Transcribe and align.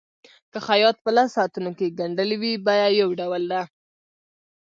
که 0.51 0.59
خیاط 0.67 0.95
په 1.03 1.09
لسو 1.15 1.33
ساعتونو 1.35 1.71
کې 1.77 1.95
ګنډلي 1.99 2.37
وي 2.41 2.53
بیه 2.65 2.87
یو 3.01 3.09
ډول 3.19 3.43
ده. 3.51 3.61